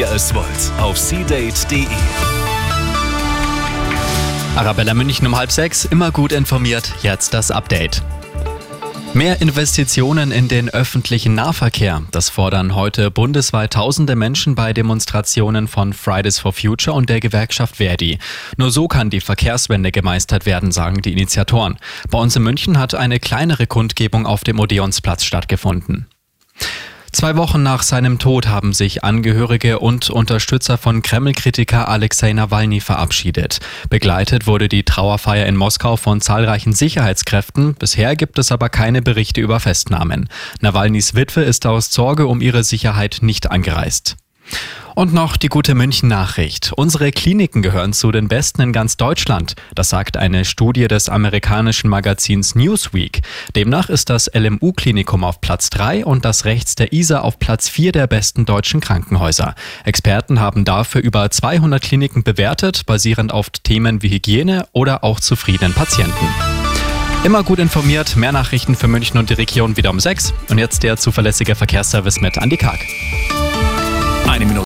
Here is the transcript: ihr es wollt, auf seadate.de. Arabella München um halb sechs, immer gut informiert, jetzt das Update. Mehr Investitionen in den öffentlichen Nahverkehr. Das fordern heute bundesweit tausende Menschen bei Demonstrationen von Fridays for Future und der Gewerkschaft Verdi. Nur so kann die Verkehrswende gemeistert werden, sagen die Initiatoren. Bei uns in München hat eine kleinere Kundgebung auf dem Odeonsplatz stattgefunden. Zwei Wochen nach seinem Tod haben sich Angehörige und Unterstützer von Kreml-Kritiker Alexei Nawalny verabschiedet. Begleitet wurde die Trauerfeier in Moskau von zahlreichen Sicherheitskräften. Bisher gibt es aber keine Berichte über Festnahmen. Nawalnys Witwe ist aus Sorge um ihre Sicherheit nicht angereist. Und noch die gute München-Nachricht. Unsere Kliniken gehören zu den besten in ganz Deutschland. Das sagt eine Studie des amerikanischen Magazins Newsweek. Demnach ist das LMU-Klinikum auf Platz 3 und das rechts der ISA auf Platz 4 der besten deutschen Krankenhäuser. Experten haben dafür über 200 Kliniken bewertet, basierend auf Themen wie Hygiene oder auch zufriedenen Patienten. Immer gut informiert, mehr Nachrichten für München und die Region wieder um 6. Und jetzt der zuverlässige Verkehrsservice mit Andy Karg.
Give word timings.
ihr 0.00 0.10
es 0.12 0.34
wollt, 0.34 0.80
auf 0.80 0.96
seadate.de. 0.96 1.86
Arabella 4.56 4.94
München 4.94 5.26
um 5.26 5.36
halb 5.36 5.52
sechs, 5.52 5.84
immer 5.84 6.10
gut 6.10 6.32
informiert, 6.32 6.90
jetzt 7.02 7.34
das 7.34 7.50
Update. 7.50 8.02
Mehr 9.12 9.42
Investitionen 9.42 10.32
in 10.32 10.48
den 10.48 10.70
öffentlichen 10.70 11.34
Nahverkehr. 11.34 12.02
Das 12.12 12.30
fordern 12.30 12.74
heute 12.74 13.10
bundesweit 13.10 13.74
tausende 13.74 14.16
Menschen 14.16 14.54
bei 14.54 14.72
Demonstrationen 14.72 15.68
von 15.68 15.92
Fridays 15.92 16.38
for 16.38 16.54
Future 16.54 16.96
und 16.96 17.10
der 17.10 17.20
Gewerkschaft 17.20 17.76
Verdi. 17.76 18.18
Nur 18.56 18.70
so 18.70 18.88
kann 18.88 19.10
die 19.10 19.20
Verkehrswende 19.20 19.92
gemeistert 19.92 20.46
werden, 20.46 20.72
sagen 20.72 21.02
die 21.02 21.12
Initiatoren. 21.12 21.78
Bei 22.10 22.18
uns 22.18 22.34
in 22.36 22.42
München 22.42 22.78
hat 22.78 22.94
eine 22.94 23.20
kleinere 23.20 23.66
Kundgebung 23.66 24.24
auf 24.24 24.44
dem 24.44 24.60
Odeonsplatz 24.60 25.24
stattgefunden. 25.24 26.06
Zwei 27.20 27.36
Wochen 27.36 27.62
nach 27.62 27.82
seinem 27.82 28.18
Tod 28.18 28.48
haben 28.48 28.72
sich 28.72 29.04
Angehörige 29.04 29.78
und 29.78 30.08
Unterstützer 30.08 30.78
von 30.78 31.02
Kreml-Kritiker 31.02 31.86
Alexei 31.86 32.32
Nawalny 32.32 32.80
verabschiedet. 32.80 33.60
Begleitet 33.90 34.46
wurde 34.46 34.70
die 34.70 34.84
Trauerfeier 34.84 35.44
in 35.44 35.54
Moskau 35.54 35.98
von 35.98 36.22
zahlreichen 36.22 36.72
Sicherheitskräften. 36.72 37.74
Bisher 37.74 38.16
gibt 38.16 38.38
es 38.38 38.50
aber 38.50 38.70
keine 38.70 39.02
Berichte 39.02 39.42
über 39.42 39.60
Festnahmen. 39.60 40.30
Nawalnys 40.62 41.14
Witwe 41.14 41.42
ist 41.42 41.66
aus 41.66 41.92
Sorge 41.92 42.26
um 42.26 42.40
ihre 42.40 42.64
Sicherheit 42.64 43.18
nicht 43.20 43.50
angereist. 43.50 44.16
Und 45.00 45.14
noch 45.14 45.38
die 45.38 45.48
gute 45.48 45.74
München-Nachricht. 45.74 46.74
Unsere 46.76 47.10
Kliniken 47.10 47.62
gehören 47.62 47.94
zu 47.94 48.12
den 48.12 48.28
besten 48.28 48.60
in 48.60 48.72
ganz 48.74 48.98
Deutschland. 48.98 49.54
Das 49.74 49.88
sagt 49.88 50.18
eine 50.18 50.44
Studie 50.44 50.88
des 50.88 51.08
amerikanischen 51.08 51.88
Magazins 51.88 52.54
Newsweek. 52.54 53.22
Demnach 53.56 53.88
ist 53.88 54.10
das 54.10 54.30
LMU-Klinikum 54.34 55.24
auf 55.24 55.40
Platz 55.40 55.70
3 55.70 56.04
und 56.04 56.26
das 56.26 56.44
rechts 56.44 56.74
der 56.74 56.92
ISA 56.92 57.20
auf 57.20 57.38
Platz 57.38 57.70
4 57.70 57.92
der 57.92 58.08
besten 58.08 58.44
deutschen 58.44 58.82
Krankenhäuser. 58.82 59.54
Experten 59.86 60.38
haben 60.38 60.66
dafür 60.66 61.00
über 61.00 61.30
200 61.30 61.80
Kliniken 61.80 62.22
bewertet, 62.22 62.84
basierend 62.84 63.32
auf 63.32 63.48
Themen 63.48 64.02
wie 64.02 64.10
Hygiene 64.10 64.66
oder 64.72 65.02
auch 65.02 65.18
zufriedenen 65.18 65.72
Patienten. 65.72 66.26
Immer 67.24 67.42
gut 67.42 67.58
informiert, 67.58 68.16
mehr 68.16 68.32
Nachrichten 68.32 68.74
für 68.74 68.86
München 68.86 69.16
und 69.16 69.30
die 69.30 69.34
Region 69.34 69.78
wieder 69.78 69.88
um 69.88 69.98
6. 69.98 70.34
Und 70.50 70.58
jetzt 70.58 70.82
der 70.82 70.98
zuverlässige 70.98 71.54
Verkehrsservice 71.54 72.20
mit 72.20 72.36
Andy 72.36 72.58
Karg. 72.58 72.80